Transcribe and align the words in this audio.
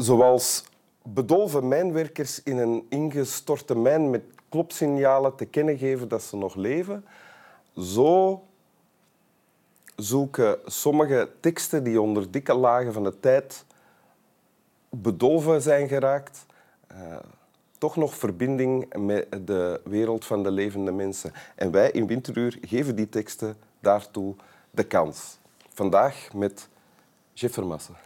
Zoals 0.00 0.64
bedolven 1.02 1.68
mijnwerkers 1.68 2.42
in 2.42 2.58
een 2.58 2.86
ingestorte 2.88 3.74
mijn 3.74 4.10
met 4.10 4.22
klopsignalen 4.48 5.36
te 5.36 5.44
kennen 5.44 5.78
geven 5.78 6.08
dat 6.08 6.22
ze 6.22 6.36
nog 6.36 6.54
leven, 6.54 7.04
zo 7.78 8.42
zoeken 9.96 10.58
sommige 10.64 11.30
teksten 11.40 11.84
die 11.84 12.00
onder 12.00 12.30
dikke 12.30 12.54
lagen 12.54 12.92
van 12.92 13.02
de 13.02 13.20
tijd 13.20 13.64
bedolven 14.88 15.62
zijn 15.62 15.88
geraakt, 15.88 16.46
uh, 16.92 17.16
toch 17.78 17.96
nog 17.96 18.14
verbinding 18.14 18.94
met 18.96 19.46
de 19.46 19.80
wereld 19.84 20.24
van 20.24 20.42
de 20.42 20.50
levende 20.50 20.92
mensen. 20.92 21.32
En 21.54 21.70
wij 21.70 21.90
in 21.90 22.06
Winteruur 22.06 22.58
geven 22.60 22.96
die 22.96 23.08
teksten 23.08 23.56
daartoe 23.80 24.34
de 24.70 24.84
kans. 24.84 25.38
Vandaag 25.74 26.28
met 26.34 26.68
Jeff 27.32 27.54
Vermassen. 27.54 27.96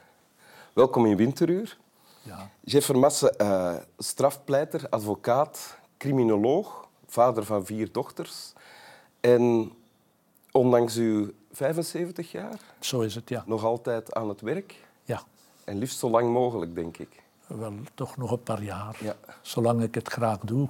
Welkom 0.73 1.07
in 1.07 1.17
Winteruur. 1.17 1.83
Ja. 2.25 2.51
Jeff 2.61 2.87
Vermassen, 2.87 3.35
uh, 3.41 3.75
strafpleiter, 3.99 4.89
advocaat, 4.89 5.79
criminoloog, 5.99 6.89
vader 7.07 7.45
van 7.45 7.67
vier 7.67 7.93
dochters. 7.93 8.53
En 9.21 9.73
ondanks 10.53 10.97
uw 10.97 11.31
75 11.53 12.31
jaar... 12.31 12.59
Zo 12.81 13.01
is 13.01 13.15
het, 13.15 13.29
ja. 13.29 13.43
Nog 13.47 13.65
altijd 13.65 14.15
aan 14.15 14.29
het 14.29 14.41
werk. 14.41 14.85
Ja. 15.05 15.23
En 15.65 15.79
liefst 15.79 15.99
zo 15.99 16.11
lang 16.11 16.33
mogelijk, 16.33 16.75
denk 16.75 16.97
ik. 16.99 17.23
Wel, 17.47 17.73
toch 17.95 18.17
nog 18.17 18.31
een 18.31 18.43
paar 18.43 18.63
jaar. 18.63 18.97
Ja. 19.01 19.17
Zolang 19.43 19.83
ik 19.83 19.95
het 19.95 20.09
graag 20.09 20.39
doe 20.39 20.69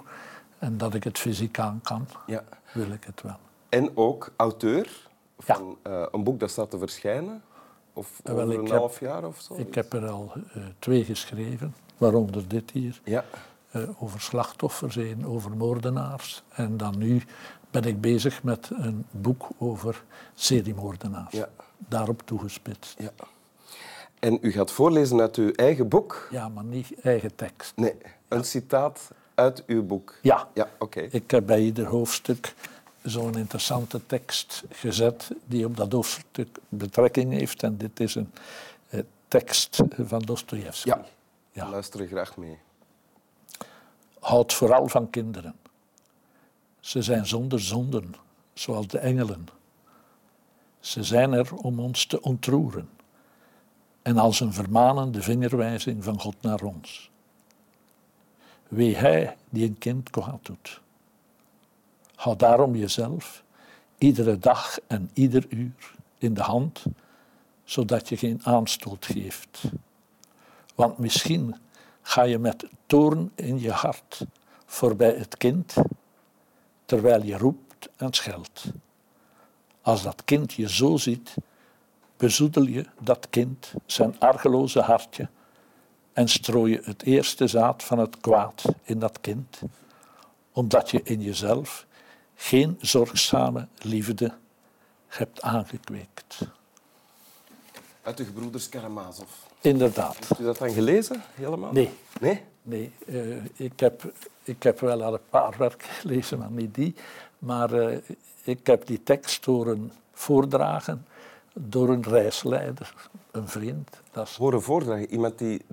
en 0.58 0.78
dat 0.78 0.94
ik 0.94 1.04
het 1.04 1.18
fysiek 1.18 1.58
aan 1.58 1.80
kan, 1.82 2.06
ja. 2.26 2.44
wil 2.72 2.90
ik 2.90 3.04
het 3.04 3.22
wel. 3.22 3.36
En 3.68 3.96
ook 3.96 4.32
auteur 4.36 5.08
van 5.38 5.76
ja. 5.82 5.90
uh, 5.90 6.06
een 6.10 6.24
boek 6.24 6.40
dat 6.40 6.50
staat 6.50 6.70
te 6.70 6.78
verschijnen. 6.78 7.42
Of 7.96 8.20
over 8.22 8.46
wel, 8.46 8.58
een 8.58 8.70
half 8.70 9.00
jaar 9.00 9.24
of 9.24 9.40
zo? 9.40 9.54
Ik 9.56 9.74
heb 9.74 9.92
er 9.92 10.08
al 10.08 10.32
uh, 10.36 10.64
twee 10.78 11.04
geschreven, 11.04 11.74
waaronder 11.98 12.48
dit 12.48 12.70
hier. 12.70 13.00
Ja. 13.04 13.24
Uh, 13.72 14.02
over 14.02 14.20
slachtoffers, 14.20 14.96
en 14.96 15.26
over 15.26 15.50
moordenaars. 15.50 16.42
En 16.48 16.76
dan 16.76 16.98
nu 16.98 17.22
ben 17.70 17.84
ik 17.84 18.00
bezig 18.00 18.42
met 18.42 18.70
een 18.72 19.06
boek 19.10 19.48
over 19.58 20.04
seriemoordenaars. 20.34 21.32
Ja. 21.32 21.48
Daarop 21.78 22.22
toegespitst. 22.24 22.94
Ja. 22.98 23.10
En 24.18 24.38
u 24.40 24.52
gaat 24.52 24.70
voorlezen 24.70 25.20
uit 25.20 25.36
uw 25.36 25.50
eigen 25.50 25.88
boek? 25.88 26.28
Ja, 26.30 26.48
maar 26.48 26.64
niet 26.64 27.00
eigen 27.02 27.34
tekst. 27.34 27.72
Nee, 27.76 27.94
een 28.28 28.44
citaat 28.44 29.10
uit 29.34 29.62
uw 29.66 29.82
boek? 29.82 30.14
Ja. 30.22 30.48
ja 30.54 30.68
oké. 30.78 31.00
Ik 31.00 31.30
heb 31.30 31.46
bij 31.46 31.60
ieder 31.60 31.86
hoofdstuk 31.86 32.54
zo'n 33.04 33.36
interessante 33.38 34.06
tekst 34.06 34.62
gezet 34.70 35.30
die 35.46 35.66
op 35.66 35.76
dat 35.76 35.92
hoofdstuk 35.92 36.58
betrekking 36.68 37.32
heeft. 37.32 37.62
En 37.62 37.76
dit 37.76 38.00
is 38.00 38.14
een 38.14 38.32
eh, 38.88 39.00
tekst 39.28 39.82
van 39.98 40.18
Dostoevsky. 40.18 40.88
Ja, 40.88 41.04
ja. 41.52 41.68
luister 41.68 42.06
graag 42.06 42.36
mee. 42.36 42.58
Houd 44.18 44.52
vooral 44.52 44.88
van 44.88 45.10
kinderen. 45.10 45.54
Ze 46.80 47.02
zijn 47.02 47.26
zonder 47.26 47.60
zonden, 47.60 48.14
zoals 48.52 48.86
de 48.86 48.98
engelen. 48.98 49.48
Ze 50.80 51.02
zijn 51.02 51.32
er 51.32 51.54
om 51.54 51.80
ons 51.80 52.06
te 52.06 52.20
ontroeren 52.20 52.88
en 54.02 54.18
als 54.18 54.40
een 54.40 54.52
vermanende 54.52 55.22
vingerwijzing 55.22 56.04
van 56.04 56.20
God 56.20 56.34
naar 56.40 56.62
ons. 56.62 57.10
Wee 58.68 58.96
hij 58.96 59.36
die 59.50 59.66
een 59.68 59.78
kind 59.78 60.10
kwaad 60.10 60.46
doet. 60.46 60.82
Houd 62.24 62.38
daarom 62.38 62.74
jezelf 62.74 63.44
iedere 63.98 64.38
dag 64.38 64.78
en 64.86 65.10
ieder 65.12 65.46
uur 65.48 65.94
in 66.18 66.34
de 66.34 66.42
hand, 66.42 66.84
zodat 67.64 68.08
je 68.08 68.16
geen 68.16 68.40
aanstoot 68.42 69.06
geeft. 69.06 69.62
Want 70.74 70.98
misschien 70.98 71.56
ga 72.02 72.22
je 72.22 72.38
met 72.38 72.66
toorn 72.86 73.30
in 73.34 73.60
je 73.60 73.70
hart 73.70 74.26
voorbij 74.66 75.14
het 75.14 75.36
kind, 75.36 75.74
terwijl 76.84 77.22
je 77.22 77.38
roept 77.38 77.88
en 77.96 78.12
scheldt. 78.12 78.64
Als 79.82 80.02
dat 80.02 80.24
kind 80.24 80.52
je 80.52 80.68
zo 80.68 80.96
ziet, 80.96 81.34
bezoedel 82.16 82.64
je 82.64 82.86
dat 83.00 83.26
kind 83.30 83.72
zijn 83.86 84.20
argeloze 84.20 84.80
hartje 84.80 85.28
en 86.12 86.28
strooi 86.28 86.72
je 86.72 86.80
het 86.84 87.02
eerste 87.02 87.46
zaad 87.46 87.82
van 87.82 87.98
het 87.98 88.20
kwaad 88.20 88.64
in 88.82 88.98
dat 88.98 89.20
kind, 89.20 89.60
omdat 90.52 90.90
je 90.90 91.00
in 91.02 91.22
jezelf 91.22 91.86
geen 92.34 92.78
zorgzame 92.80 93.68
liefde 93.78 94.32
hebt 95.06 95.42
aangekweekt. 95.42 96.40
Uit 98.02 98.16
de 98.16 98.24
gebroeders 98.24 98.68
Karamazov. 98.68 99.28
Inderdaad. 99.60 100.28
Hebt 100.28 100.40
u 100.40 100.44
dat 100.44 100.58
dan 100.58 100.70
gelezen, 100.70 101.22
helemaal? 101.34 101.72
Nee. 101.72 101.90
Nee? 102.20 102.42
Nee, 102.62 102.92
uh, 103.06 103.44
ik, 103.56 103.80
heb, 103.80 104.12
ik 104.42 104.62
heb 104.62 104.80
wel 104.80 105.02
al 105.02 105.12
een 105.12 105.28
paar 105.30 105.54
werken 105.58 105.88
gelezen, 106.00 106.38
maar 106.38 106.50
niet 106.50 106.74
die. 106.74 106.94
Maar 107.38 107.72
uh, 107.72 107.98
ik 108.42 108.66
heb 108.66 108.86
die 108.86 109.02
tekst 109.02 109.44
horen 109.44 109.92
voordragen 110.12 111.06
door 111.52 111.88
een 111.88 112.02
reisleider, 112.02 112.94
een 113.30 113.48
vriend. 113.48 113.90
Dat 114.12 114.28
is... 114.28 114.36
Horen 114.36 114.62
voordragen? 114.62 115.10
Iemand 115.10 115.38
die 115.38 115.64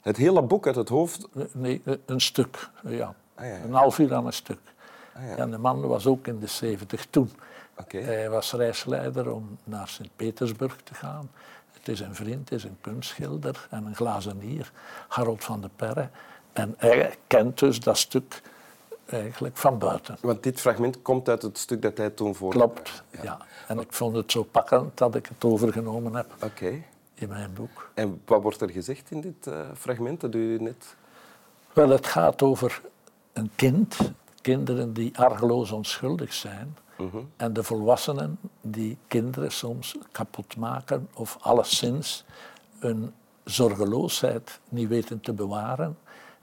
het 0.00 0.16
hele 0.16 0.42
boek 0.42 0.66
uit 0.66 0.76
het 0.76 0.88
hoofd... 0.88 1.28
Nee, 1.52 1.82
een 2.06 2.20
stuk, 2.20 2.70
ja. 2.86 3.14
Ah, 3.34 3.46
ja, 3.46 3.62
Een 3.64 3.72
half 3.72 3.98
uur 3.98 4.14
aan 4.14 4.26
een 4.26 4.32
stuk. 4.32 4.58
Ah, 5.16 5.28
ja. 5.28 5.36
En 5.36 5.50
de 5.50 5.58
man 5.58 5.80
was 5.80 6.06
ook 6.06 6.26
in 6.26 6.38
de 6.38 6.46
zeventig 6.46 7.06
toen. 7.10 7.30
Okay. 7.80 8.02
Hij 8.02 8.30
was 8.30 8.52
reisleider 8.52 9.32
om 9.32 9.58
naar 9.64 9.88
Sint-Petersburg 9.88 10.76
te 10.84 10.94
gaan. 10.94 11.30
Het 11.72 11.88
is 11.88 12.00
een 12.00 12.14
vriend, 12.14 12.48
het 12.48 12.58
is 12.58 12.64
een 12.64 12.76
kunstschilder 12.80 13.66
en 13.70 13.86
een 13.86 13.94
glazenier, 13.94 14.72
Harold 15.08 15.44
van 15.44 15.60
de 15.60 15.70
Perre. 15.76 16.08
En 16.52 16.74
hij 16.76 17.16
kent 17.26 17.58
dus 17.58 17.80
dat 17.80 17.98
stuk 17.98 18.42
eigenlijk 19.06 19.56
van 19.56 19.78
buiten. 19.78 20.16
Want 20.20 20.42
dit 20.42 20.60
fragment 20.60 21.02
komt 21.02 21.28
uit 21.28 21.42
het 21.42 21.58
stuk 21.58 21.82
dat 21.82 21.96
hij 21.96 22.10
toen 22.10 22.34
voor. 22.34 22.50
Klopt, 22.50 23.02
ja. 23.22 23.38
En 23.68 23.78
ik 23.78 23.92
vond 23.92 24.16
het 24.16 24.32
zo 24.32 24.42
pakkend 24.42 24.98
dat 24.98 25.14
ik 25.14 25.26
het 25.26 25.44
overgenomen 25.44 26.14
heb 26.14 26.34
okay. 26.42 26.84
in 27.14 27.28
mijn 27.28 27.52
boek. 27.52 27.90
En 27.94 28.20
wat 28.24 28.42
wordt 28.42 28.60
er 28.60 28.70
gezegd 28.70 29.10
in 29.10 29.20
dit 29.20 29.46
uh, 29.46 29.60
fragment 29.76 30.20
dat 30.20 30.34
u 30.34 30.58
net... 30.60 30.96
Wel, 31.72 31.88
het 31.88 32.06
gaat 32.06 32.42
over 32.42 32.80
een 33.32 33.50
kind, 33.54 33.98
kinderen 34.46 34.92
die 34.92 35.18
argeloos 35.18 35.70
onschuldig 35.70 36.32
zijn, 36.32 36.76
mhm. 36.98 37.16
en 37.36 37.52
de 37.52 37.62
volwassenen 37.62 38.38
die 38.60 38.98
kinderen 39.06 39.52
soms 39.52 39.96
kapot 40.12 40.56
maken 40.56 41.08
of 41.14 41.36
alleszins 41.40 42.24
een 42.78 43.12
zorgeloosheid 43.44 44.60
niet 44.68 44.88
weten 44.88 45.20
te 45.20 45.32
bewaren 45.32 45.98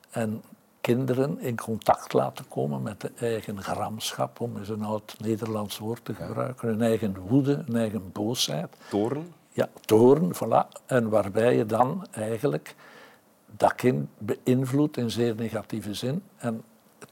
en 0.10 0.42
kinderen 0.82 1.40
in 1.40 1.56
contact 1.58 2.14
laten 2.14 2.48
komen 2.48 2.82
met 2.82 3.02
de 3.02 3.12
eigen 3.20 3.62
gramschap, 3.64 4.40
om 4.40 4.58
eens 4.58 4.70
een 4.70 4.84
oud 4.84 5.16
Nederlands 5.20 5.78
woord 5.78 6.06
te 6.06 6.14
gebruiken, 6.14 6.68
hun 6.68 6.82
eigen 6.82 7.18
woede, 7.28 7.64
hun 7.66 7.76
eigen 7.76 8.12
boosheid. 8.12 8.76
Toren? 8.90 9.34
Ja, 9.52 9.70
toren, 9.86 10.32
voilà. 10.36 10.82
En 10.86 11.10
waarbij 11.10 11.56
je 11.56 11.66
dan 11.66 12.06
eigenlijk 12.12 12.76
dat 13.56 13.76
kind 13.76 14.08
beïnvloedt 14.18 14.98
in 14.98 15.12
zeer 15.12 15.36
negatieve 15.36 15.94
zin 15.94 16.24
en 16.38 16.64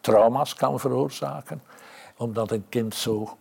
trauma's 0.01 0.53
kan 0.53 0.79
veroorzaken, 0.79 1.61
omdat 2.17 2.51
een 2.51 2.65
kind 2.69 2.95
zo 2.95 3.37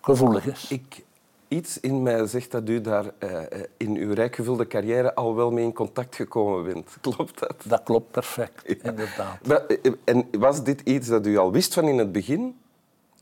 gevoelig 0.00 0.46
is. 0.46 0.70
Ik 0.70 1.04
iets 1.48 1.80
in 1.80 2.02
mij 2.02 2.26
zegt 2.26 2.50
dat 2.50 2.68
u 2.68 2.80
daar 2.80 3.04
uh, 3.04 3.40
in 3.76 3.96
uw 3.96 4.12
rijkgevulde 4.12 4.66
carrière 4.66 5.14
al 5.14 5.34
wel 5.34 5.50
mee 5.50 5.64
in 5.64 5.72
contact 5.72 6.16
gekomen 6.16 6.64
bent. 6.64 6.96
Klopt 7.00 7.38
dat? 7.38 7.54
Dat 7.64 7.82
klopt 7.82 8.10
perfect, 8.10 8.64
inderdaad. 8.64 9.38
Eh, 9.66 9.92
en 10.04 10.28
was 10.38 10.64
dit 10.64 10.80
iets 10.80 11.08
dat 11.08 11.26
u 11.26 11.36
al 11.36 11.52
wist 11.52 11.74
van 11.74 11.88
in 11.88 11.98
het 11.98 12.12
begin, 12.12 12.58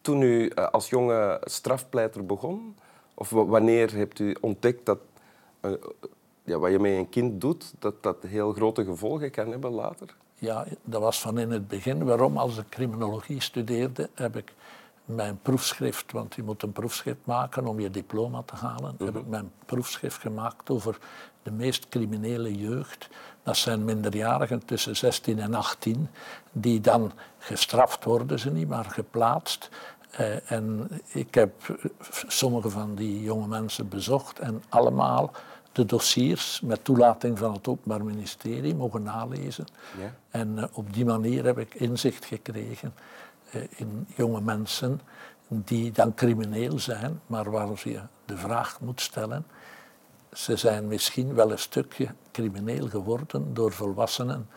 toen 0.00 0.22
u 0.22 0.50
als 0.50 0.88
jonge 0.88 1.40
strafpleiter 1.44 2.26
begon? 2.26 2.76
Of 3.14 3.30
wanneer 3.30 3.94
hebt 3.94 4.18
u 4.18 4.36
ontdekt 4.40 4.86
dat 4.86 4.98
uh, 5.60 5.72
ja, 6.44 6.58
wat 6.58 6.70
je 6.70 6.78
met 6.78 6.92
een 6.92 7.08
kind 7.08 7.40
doet, 7.40 7.72
dat 7.78 8.02
dat 8.02 8.16
heel 8.26 8.52
grote 8.52 8.84
gevolgen 8.84 9.30
kan 9.30 9.50
hebben 9.50 9.70
later? 9.70 10.16
Ja, 10.42 10.64
dat 10.84 11.00
was 11.00 11.20
van 11.20 11.38
in 11.38 11.50
het 11.50 11.68
begin. 11.68 12.04
Waarom? 12.04 12.36
Als 12.36 12.58
ik 12.58 12.68
criminologie 12.68 13.40
studeerde, 13.40 14.10
heb 14.14 14.36
ik 14.36 14.52
mijn 15.04 15.38
proefschrift, 15.42 16.12
want 16.12 16.34
je 16.34 16.42
moet 16.42 16.62
een 16.62 16.72
proefschrift 16.72 17.18
maken 17.24 17.66
om 17.66 17.80
je 17.80 17.90
diploma 17.90 18.42
te 18.42 18.54
halen, 18.54 18.94
heb 18.98 19.16
ik 19.16 19.22
mhm. 19.22 19.30
mijn 19.30 19.52
proefschrift 19.66 20.18
gemaakt 20.18 20.70
over 20.70 20.98
de 21.42 21.50
meest 21.50 21.88
criminele 21.88 22.54
jeugd. 22.54 23.08
Dat 23.42 23.56
zijn 23.56 23.84
minderjarigen 23.84 24.64
tussen 24.64 24.96
16 24.96 25.38
en 25.38 25.54
18, 25.54 26.08
die 26.52 26.80
dan 26.80 27.12
gestraft 27.38 28.04
worden, 28.04 28.38
ze 28.38 28.50
niet, 28.50 28.68
maar 28.68 28.84
geplaatst. 28.84 29.68
Eh, 30.10 30.50
en 30.50 30.88
ik 31.06 31.34
heb 31.34 31.52
sommige 32.26 32.70
van 32.70 32.94
die 32.94 33.22
jonge 33.22 33.46
mensen 33.46 33.88
bezocht 33.88 34.38
en 34.38 34.62
allemaal 34.68 35.32
de 35.72 35.86
dossiers 35.86 36.60
met 36.60 36.84
toelating 36.84 37.38
van 37.38 37.52
het 37.52 37.68
Openbaar 37.68 38.04
Ministerie 38.04 38.74
mogen 38.74 39.02
nalezen. 39.02 39.66
Ja. 39.98 40.14
En 40.30 40.58
eh, 40.58 40.64
op 40.72 40.92
die 40.92 41.04
manier 41.04 41.44
heb 41.44 41.58
ik 41.58 41.74
inzicht 41.74 42.24
gekregen 42.24 42.94
eh, 43.50 43.62
in 43.76 44.06
jonge 44.16 44.40
mensen 44.40 45.00
die 45.48 45.92
dan 45.92 46.14
crimineel 46.14 46.78
zijn, 46.78 47.20
maar 47.26 47.50
waar 47.50 47.68
je 47.84 48.00
de 48.24 48.36
vraag 48.36 48.80
moet 48.80 49.00
stellen, 49.00 49.46
ze 50.32 50.56
zijn 50.56 50.88
misschien 50.88 51.34
wel 51.34 51.50
een 51.50 51.58
stukje 51.58 52.08
crimineel 52.30 52.88
geworden 52.88 53.54
door 53.54 53.72
volwassenen 53.72 54.48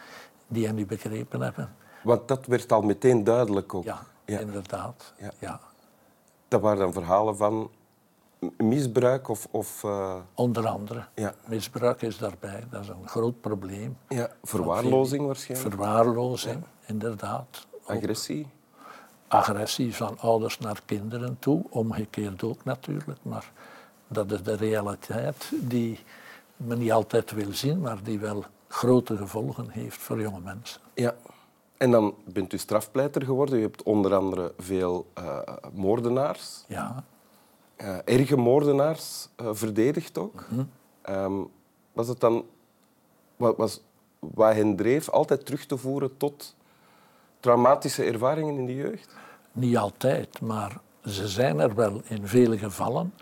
die 0.47 0.65
hen 0.65 0.75
niet 0.75 0.87
begrepen 0.87 1.41
hebben. 1.41 1.75
Want 2.03 2.27
dat 2.27 2.45
werd 2.45 2.71
al 2.71 2.81
meteen 2.81 3.23
duidelijk 3.23 3.73
ook. 3.73 3.83
Ja, 3.83 4.05
Ja. 4.25 4.39
inderdaad. 4.39 5.13
Ja. 5.17 5.31
Ja. 5.39 5.59
Dat 6.47 6.61
waren 6.61 6.79
dan 6.79 6.93
verhalen 6.93 7.37
van 7.37 7.69
misbruik 8.57 9.27
of... 9.29 9.47
of 9.51 9.83
eh, 9.83 10.15
Onder 10.33 10.67
andere. 10.67 11.05
Ja. 11.15 11.33
Misbruik 11.47 12.01
is 12.01 12.17
daarbij, 12.17 12.63
dat 12.69 12.81
is 12.81 12.87
een 12.87 13.07
groot 13.07 13.41
probleem. 13.41 13.97
ja, 14.09 14.29
verwaarlozing 14.43 15.25
waarschijnlijk. 15.25 15.75
Verwaarlozing, 15.75 16.63
inderdaad. 16.85 17.67
Ook 17.87 17.97
Agressie. 17.97 18.47
agressie 19.27 19.95
van 19.95 20.19
ouders 20.19 20.59
naar 20.59 20.81
kinderen 20.85 21.39
toe, 21.39 21.63
omgekeerd 21.69 22.43
ook 22.43 22.63
natuurlijk. 22.63 23.19
Maar 23.21 23.51
dat 24.07 24.31
is 24.31 24.43
de 24.43 24.55
realiteit 24.55 25.51
die 25.55 25.99
men 26.57 26.77
niet 26.77 26.91
altijd 26.91 27.31
wil 27.31 27.53
zien, 27.53 27.79
maar 27.81 28.03
die 28.03 28.19
wel 28.19 28.43
grote 28.67 29.17
gevolgen 29.17 29.69
heeft 29.69 29.97
voor 29.97 30.21
jonge 30.21 30.39
mensen. 30.39 30.81
Ja. 30.93 31.15
En 31.77 31.91
dan 31.91 32.15
bent 32.33 32.53
u 32.53 32.57
strafpleiter 32.57 33.21
geworden. 33.25 33.59
U 33.59 33.61
hebt 33.61 33.83
onder 33.83 34.15
andere 34.15 34.53
veel 34.57 35.07
eh, 35.13 35.39
moordenaars, 35.73 36.63
Ja, 36.67 37.03
eh, 37.75 37.97
erge 38.05 38.35
moordenaars, 38.35 39.29
eh, 39.35 39.49
verdedigd 39.51 40.17
ook. 40.17 40.45
Ehm, 41.01 41.41
was 41.93 42.07
het 42.07 42.19
dan... 42.19 42.45
Wat, 43.35 43.57
was, 43.57 43.81
wat 44.19 44.53
hen 44.53 44.75
dreef 44.75 45.09
altijd 45.09 45.45
terug 45.45 45.65
te 45.65 45.77
voeren 45.77 46.17
tot 46.17 46.55
traumatische 47.39 48.03
ervaringen 48.03 48.55
in 48.55 48.65
de 48.65 48.75
jeugd? 48.75 49.15
niet 49.55 49.77
altijd, 49.77 50.41
maar 50.41 50.77
ze 51.05 51.27
zijn 51.27 51.59
er 51.59 51.75
wel 51.75 52.01
in 52.07 52.27
vele 52.27 52.57
gevallen. 52.57 53.13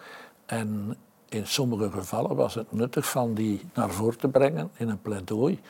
En 0.45 0.97
in 1.29 1.47
sommige 1.47 1.91
gevallen 1.91 2.35
was 2.35 2.55
het 2.55 2.71
nuttig 2.71 3.09
van 3.09 3.33
die 3.33 3.69
naar 3.73 3.89
voren 3.89 4.17
te 4.17 4.27
brengen 4.27 4.71
in 4.77 4.89
een 4.89 5.01
pleidooi 5.01 5.61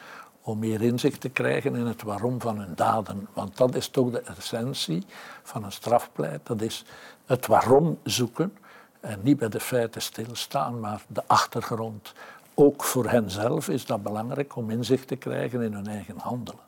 om 0.41 0.59
meer 0.59 0.81
inzicht 0.81 1.21
te 1.21 1.29
krijgen 1.29 1.75
in 1.75 1.85
het 1.85 2.01
waarom 2.01 2.41
van 2.41 2.57
hun 2.57 2.75
daden. 2.75 3.27
Want 3.33 3.57
dat 3.57 3.75
is 3.75 3.87
toch 3.87 4.11
de 4.11 4.21
essentie 4.21 5.05
van 5.43 5.63
een 5.63 5.71
strafpleit. 5.71 6.41
Dat 6.43 6.61
is 6.61 6.85
het 7.25 7.47
waarom 7.47 7.99
zoeken 8.03 8.57
en 9.03 9.19
niet 9.21 9.37
bij 9.37 9.49
de 9.49 9.59
feiten 9.59 10.01
stilstaan, 10.01 10.79
maar 10.79 11.03
de 11.07 11.23
achtergrond. 11.27 12.13
Ook 12.53 12.83
voor 12.83 13.09
henzelf 13.09 13.69
is 13.69 13.85
dat 13.85 14.03
belangrijk 14.03 14.55
om 14.55 14.69
inzicht 14.69 15.07
te 15.07 15.15
krijgen 15.15 15.61
in 15.61 15.73
hun 15.73 15.87
eigen 15.87 16.17
handelen. 16.17 16.59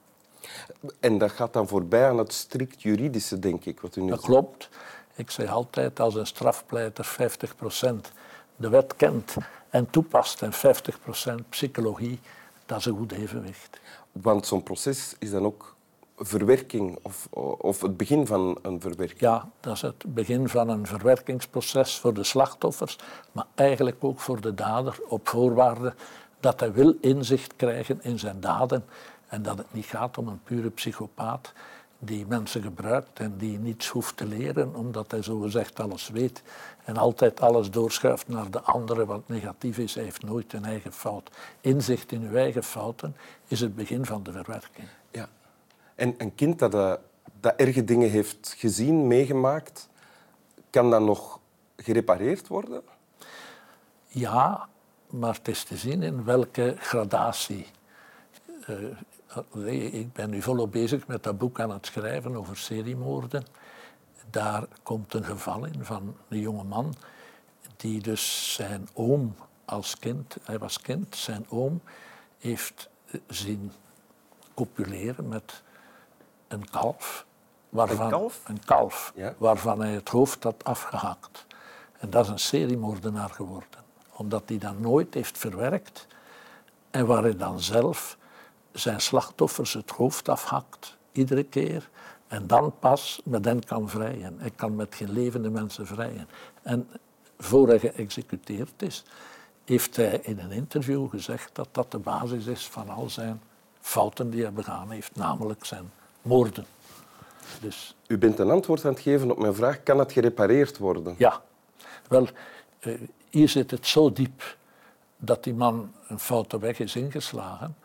En 0.99 1.17
dat 1.17 1.31
gaat 1.31 1.53
dan 1.53 1.67
voorbij 1.67 2.09
aan 2.09 2.17
het 2.17 2.33
strikt 2.33 2.81
juridische, 2.81 3.39
denk 3.39 3.65
ik, 3.65 3.79
wat 3.79 3.95
u 3.95 4.01
nu 4.01 4.09
Dat 4.09 4.19
zegt. 4.19 4.31
klopt. 4.31 4.69
Ik 5.15 5.31
zeg 5.31 5.49
altijd, 5.49 5.99
als 5.99 6.15
een 6.15 6.27
strafpleiter 6.27 7.05
50% 7.05 8.11
de 8.55 8.69
wet 8.69 8.95
kent 8.95 9.35
en 9.69 9.89
toepast 9.89 10.41
en 10.41 10.53
50% 10.53 11.49
psychologie, 11.49 12.19
dat 12.65 12.77
is 12.77 12.85
een 12.85 12.97
goed 12.97 13.11
evenwicht. 13.11 13.79
Want 14.11 14.45
zo'n 14.47 14.63
proces 14.63 15.15
is 15.19 15.31
dan 15.31 15.45
ook 15.45 15.74
verwerking 16.17 16.97
of, 17.01 17.27
of 17.57 17.81
het 17.81 17.97
begin 17.97 18.27
van 18.27 18.57
een 18.61 18.81
verwerking. 18.81 19.19
Ja, 19.19 19.49
dat 19.59 19.75
is 19.75 19.81
het 19.81 20.03
begin 20.07 20.49
van 20.49 20.69
een 20.69 20.87
verwerkingsproces 20.87 21.99
voor 21.99 22.13
de 22.13 22.23
slachtoffers, 22.23 22.97
maar 23.31 23.45
eigenlijk 23.55 24.03
ook 24.03 24.19
voor 24.19 24.41
de 24.41 24.53
dader 24.53 24.99
op 25.07 25.27
voorwaarde 25.27 25.93
dat 26.39 26.59
hij 26.59 26.73
wil 26.73 26.95
inzicht 27.01 27.55
krijgen 27.55 27.99
in 28.01 28.19
zijn 28.19 28.39
daden 28.39 28.85
en 29.27 29.41
dat 29.41 29.57
het 29.57 29.73
niet 29.73 29.85
gaat 29.85 30.17
om 30.17 30.27
een 30.27 30.43
pure 30.43 30.69
psychopaat 30.69 31.53
die 31.99 32.25
mensen 32.25 32.61
gebruikt 32.61 33.19
en 33.19 33.37
die 33.37 33.59
niets 33.59 33.87
hoeft 33.87 34.17
te 34.17 34.25
leren 34.25 34.75
omdat 34.75 35.11
hij 35.11 35.21
zogezegd 35.21 35.79
alles 35.79 36.09
weet 36.09 36.43
en 36.83 36.97
altijd 36.97 37.41
alles 37.41 37.71
doorschuift 37.71 38.27
naar 38.27 38.51
de 38.51 38.61
andere 38.61 39.05
wat 39.05 39.21
negatief 39.25 39.77
is. 39.77 39.95
Hij 39.95 40.03
heeft 40.03 40.23
nooit 40.23 40.53
een 40.53 40.65
eigen 40.65 40.93
fout. 40.93 41.29
Inzicht 41.61 42.11
in 42.11 42.21
uw 42.21 42.35
eigen 42.35 42.63
fouten 42.63 43.15
is 43.47 43.59
het 43.59 43.75
begin 43.75 44.05
van 44.05 44.23
de 44.23 44.31
verwerking. 44.31 44.87
Ja. 45.11 45.29
En 45.95 46.15
een 46.17 46.35
kind 46.35 46.59
dat, 46.59 46.73
eh, 46.73 46.93
dat 47.39 47.55
erge 47.55 47.83
dingen 47.83 48.09
heeft 48.09 48.53
gezien, 48.57 49.07
meegemaakt, 49.07 49.89
kan 50.69 50.89
dat 50.89 51.01
nog 51.01 51.39
gerepareerd 51.75 52.47
worden? 52.47 52.81
Ja, 54.07 54.67
maar 55.09 55.33
het 55.33 55.47
is 55.47 55.63
te 55.63 55.77
zien 55.77 56.03
in 56.03 56.23
welke 56.23 56.75
gradatie. 56.77 57.65
Eh, 58.65 58.75
nee, 59.53 59.91
ik 59.91 60.13
ben 60.13 60.29
nu 60.29 60.41
volop 60.41 60.71
bezig 60.71 61.07
met 61.07 61.23
dat 61.23 61.37
boek 61.37 61.59
aan 61.59 61.71
het 61.71 61.85
schrijven 61.85 62.35
over 62.35 62.57
seriemoorden. 62.57 63.45
Daar 64.29 64.67
komt 64.83 65.13
een 65.13 65.23
geval 65.25 65.65
in 65.65 65.85
van 65.85 66.15
een 66.27 66.39
jonge 66.39 66.63
man 66.63 66.93
die 67.77 68.01
dus 68.01 68.53
zijn 68.53 68.87
oom 68.93 69.35
als 69.65 69.99
kind, 69.99 70.37
hij 70.43 70.57
was 70.57 70.81
kind, 70.81 71.15
zijn 71.15 71.45
oom 71.49 71.81
heeft 72.39 72.89
eh, 73.05 73.19
zien 73.27 73.71
copuleren 74.53 75.27
met 75.27 75.63
een 76.55 76.69
kalf. 76.69 77.25
Waarvan, 77.69 78.09
kalf? 78.09 78.41
Een 78.45 78.65
kalf, 78.65 79.11
Ja. 79.15 79.33
waarvan 79.37 79.79
hij 79.79 79.91
het 79.91 80.09
hoofd 80.09 80.43
had 80.43 80.63
afgehakt. 80.63 81.45
En 81.99 82.09
dat 82.09 82.25
is 82.25 82.31
een 82.31 82.39
seriemoordenaar 82.39 83.29
geworden. 83.29 83.83
Omdat 84.15 84.43
hij 84.45 84.57
dat 84.57 84.79
nooit 84.79 85.13
heeft 85.13 85.37
verwerkt 85.37 86.07
en 86.91 87.05
waar 87.05 87.21
hij 87.23 87.35
dan 87.35 87.59
zelf 87.59 88.17
zijn 88.71 89.01
slachtoffers 89.01 89.73
het 89.73 89.91
hoofd 89.91 90.29
afhakt, 90.29 90.97
iedere 91.11 91.43
keer. 91.43 91.89
En 92.27 92.47
dan 92.47 92.73
pas 92.79 93.21
met 93.23 93.45
hen 93.45 93.63
kan 93.63 93.89
vrijen. 93.89 94.35
Hij 94.39 94.49
kan 94.55 94.75
met 94.75 94.95
geen 94.95 95.11
levende 95.11 95.49
mensen 95.49 95.87
vrijen. 95.87 96.27
En 96.61 96.89
voor 97.37 97.67
hij 97.67 97.79
geëxecuteerd 97.79 98.81
is, 98.81 99.03
heeft 99.65 99.95
hij 99.95 100.19
in 100.23 100.39
een 100.39 100.51
interview 100.51 101.09
gezegd 101.09 101.55
dat 101.55 101.67
dat 101.71 101.91
de 101.91 101.97
basis 101.99 102.45
is 102.45 102.67
van 102.67 102.89
al 102.89 103.09
zijn 103.09 103.41
fouten 103.79 104.29
die 104.29 104.41
hij 104.41 104.53
begaan 104.53 104.89
heeft, 104.91 105.15
namelijk 105.15 105.65
zijn 105.65 105.91
moorden. 106.25 106.65
Dus 107.59 107.95
U 108.07 108.17
bent 108.17 108.39
een 108.39 108.49
antwoord 108.49 108.85
aan 108.85 108.93
het 108.93 109.01
geven 109.01 109.31
op 109.31 109.37
mijn 109.37 109.55
vraag, 109.55 109.83
kan 109.83 109.99
het 109.99 110.11
gerepareerd 110.11 110.77
worden? 110.77 111.15
ja, 111.17 111.41
wel, 112.07 112.27
eh, 112.79 112.93
hier 113.29 113.49
zit 113.49 113.71
het 113.71 113.87
zo 113.87 114.11
diep 114.11 114.57
dat 115.17 115.43
die 115.43 115.53
man 115.53 115.91
een 116.07 116.19
foute 116.19 116.59
weg 116.59 116.79
is 116.79 116.95
ingeslagen 116.95 117.75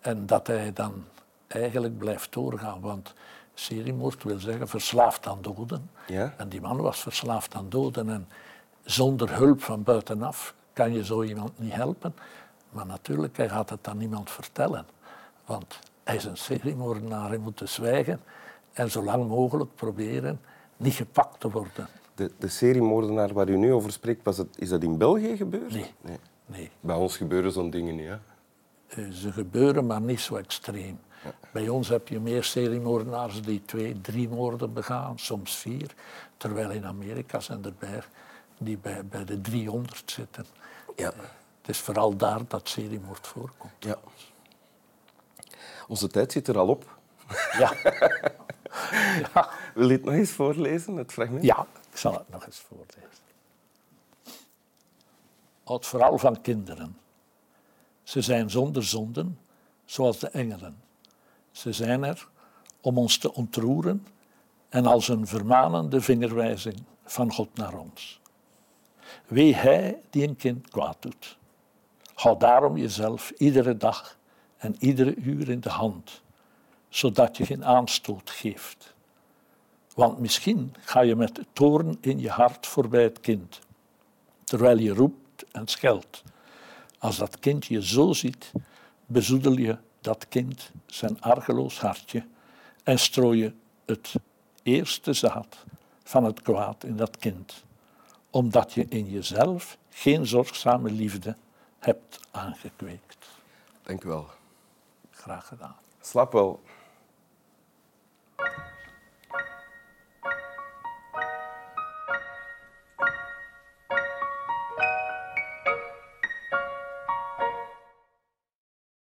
en 0.00 0.26
dat 0.26 0.46
hij 0.46 0.72
dan 0.72 1.04
eigenlijk 1.46 1.98
blijft 1.98 2.32
doorgaan. 2.32 2.80
Want 2.80 3.14
seriemoord 3.54 4.22
wil 4.22 4.38
zeggen 4.38 4.68
verslaafd 4.68 5.26
aan 5.26 5.42
doden. 5.42 5.90
Ja. 6.06 6.34
En 6.36 6.48
die 6.48 6.60
man 6.60 6.76
was 6.76 7.00
verslaafd 7.00 7.54
aan 7.54 7.68
doden 7.68 8.08
en 8.08 8.28
zonder 8.84 9.36
hulp 9.36 9.62
van 9.62 9.82
buitenaf 9.82 10.54
kan 10.72 10.92
je 10.92 11.04
zo 11.04 11.22
iemand 11.22 11.58
niet 11.58 11.72
helpen. 11.72 12.14
Maar 12.70 12.86
natuurlijk, 12.86 13.36
hij 13.36 13.48
gaat 13.48 13.70
het 13.70 13.88
aan 13.88 13.96
niemand 13.96 14.30
vertellen. 14.30 14.86
Want 15.44 15.78
hij 16.04 16.16
is 16.16 16.24
een 16.24 16.36
seriemoordenaar, 16.36 17.28
hij 17.28 17.38
moet 17.38 17.58
dus 17.58 17.72
zwijgen 17.74 18.20
en 18.72 18.90
zo 18.90 19.04
lang 19.04 19.28
mogelijk 19.28 19.74
proberen 19.74 20.40
niet 20.76 20.94
gepakt 20.94 21.40
te 21.40 21.50
worden. 21.50 21.88
De, 22.14 22.30
de 22.38 22.48
seriemoordenaar 22.48 23.32
waar 23.32 23.48
u 23.48 23.56
nu 23.56 23.72
over 23.72 23.92
spreekt, 23.92 24.24
was 24.24 24.36
het, 24.38 24.48
is 24.58 24.68
dat 24.68 24.82
in 24.82 24.98
België 24.98 25.36
gebeurd? 25.36 25.72
Nee. 25.72 25.90
Nee, 26.46 26.70
Bij 26.80 26.96
ons 26.96 27.16
gebeuren 27.16 27.52
zo'n 27.52 27.70
dingen 27.70 27.96
niet. 27.96 28.08
Hè? 28.08 28.16
eh, 29.02 29.10
ze 29.10 29.32
gebeuren, 29.32 29.86
maar 29.86 30.00
niet 30.00 30.20
zo 30.20 30.34
extreem. 30.36 30.98
Bij 31.52 31.68
ons 31.68 31.88
heb 31.88 32.08
je 32.08 32.20
meer 32.20 32.44
seriemoordenaars 32.44 33.42
die 33.42 33.62
twee, 33.64 34.00
drie 34.00 34.28
moorden 34.28 34.72
begaan, 34.72 35.18
soms 35.18 35.56
vier. 35.56 35.94
Terwijl 36.36 36.70
in 36.70 36.84
Amerika 36.84 37.40
zijn 37.40 37.64
er 37.64 37.72
bij 37.78 38.02
die 38.58 38.78
bij, 38.78 39.06
bij 39.06 39.24
de 39.24 39.40
300 39.40 40.10
zitten. 40.10 40.44
Ja. 40.96 41.12
Het 41.60 41.70
is 41.70 41.78
vooral 41.78 42.16
daar 42.16 42.40
dat 42.48 42.68
seriemoord 42.68 43.26
voorkomt. 43.26 43.72
ja. 43.78 43.96
Onze 45.88 46.08
tijd 46.08 46.32
zit 46.32 46.48
er 46.48 46.58
al 46.58 46.68
op. 46.68 46.98
Ja. 47.58 47.72
ja. 49.34 49.50
Wil 49.74 49.88
je 49.88 49.92
het 49.92 50.04
nog 50.04 50.14
eens 50.14 50.30
voorlezen, 50.30 50.96
het 50.96 51.12
fragment? 51.12 51.42
Ja, 51.42 51.66
ik 51.90 51.96
zal 51.96 52.12
het 52.12 52.28
nog 52.28 52.46
eens 52.46 52.58
voorlezen. 52.58 53.22
Houdt 55.64 55.86
vooral 55.86 56.18
van 56.18 56.40
kinderen. 56.40 56.96
Ze 58.02 58.20
zijn 58.20 58.50
zonder 58.50 58.84
zonden, 58.84 59.38
zoals 59.84 60.18
de 60.18 60.28
engelen. 60.28 60.82
Ze 61.50 61.72
zijn 61.72 62.04
er 62.04 62.28
om 62.80 62.98
ons 62.98 63.18
te 63.18 63.34
ontroeren 63.34 64.06
en 64.68 64.86
als 64.86 65.08
een 65.08 65.26
vermanende 65.26 66.00
vingerwijzing 66.00 66.82
van 67.04 67.32
God 67.32 67.56
naar 67.56 67.74
ons. 67.74 68.20
Wee 69.26 69.54
hij 69.54 70.00
die 70.10 70.28
een 70.28 70.36
kind 70.36 70.68
kwaad 70.68 70.96
doet. 71.00 71.38
Hou 72.14 72.38
daarom 72.38 72.76
jezelf 72.76 73.30
iedere 73.30 73.76
dag 73.76 74.16
en 74.62 74.76
iedere 74.78 75.14
uur 75.14 75.48
in 75.48 75.60
de 75.60 75.68
hand, 75.68 76.22
zodat 76.88 77.36
je 77.36 77.46
geen 77.46 77.64
aanstoot 77.64 78.30
geeft. 78.30 78.94
Want 79.94 80.18
misschien 80.18 80.74
ga 80.80 81.00
je 81.00 81.16
met 81.16 81.40
toorn 81.52 81.96
in 82.00 82.20
je 82.20 82.30
hart 82.30 82.66
voorbij 82.66 83.02
het 83.02 83.20
kind, 83.20 83.60
terwijl 84.44 84.78
je 84.78 84.94
roept 84.94 85.44
en 85.52 85.66
scheldt. 85.68 86.22
Als 86.98 87.16
dat 87.16 87.38
kind 87.38 87.66
je 87.66 87.86
zo 87.86 88.12
ziet, 88.12 88.52
bezoedel 89.06 89.56
je 89.56 89.76
dat 90.00 90.28
kind 90.28 90.70
zijn 90.86 91.20
argeloos 91.20 91.80
hartje 91.80 92.24
en 92.84 92.98
strooi 92.98 93.38
je 93.38 93.52
het 93.84 94.14
eerste 94.62 95.12
zaad 95.12 95.64
van 96.02 96.24
het 96.24 96.42
kwaad 96.42 96.84
in 96.84 96.96
dat 96.96 97.16
kind, 97.16 97.64
omdat 98.30 98.72
je 98.72 98.86
in 98.88 99.10
jezelf 99.10 99.78
geen 99.90 100.26
zorgzame 100.26 100.90
liefde 100.90 101.36
hebt 101.78 102.20
aangekweekt. 102.30 103.26
Dank 103.82 104.04
u 104.04 104.08
wel. 104.08 104.40
Graag 105.22 105.46
gedaan. 105.46 105.76
Slaap 106.00 106.32
wel. 106.32 106.60